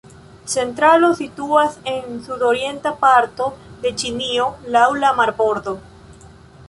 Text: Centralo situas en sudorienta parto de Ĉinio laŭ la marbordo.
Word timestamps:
Centralo 0.51 1.09
situas 1.19 1.77
en 1.91 2.17
sudorienta 2.29 2.93
parto 3.03 3.51
de 3.85 3.93
Ĉinio 4.05 4.49
laŭ 4.77 4.87
la 5.05 5.13
marbordo. 5.21 5.77